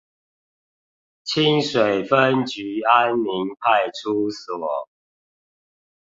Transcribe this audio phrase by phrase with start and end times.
[1.25, 4.89] 清水分局安寧派出所